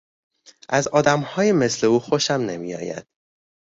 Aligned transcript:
از 0.69 0.87
آدمهای 0.87 1.51
مثل 1.51 1.87
او 1.87 1.99
خوشم 1.99 2.33
نمیآید. 2.41 3.05